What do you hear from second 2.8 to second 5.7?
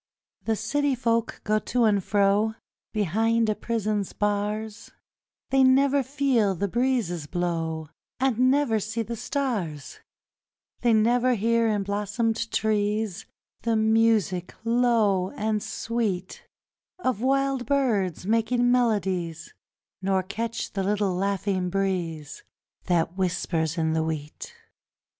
Behind a prison's bars, They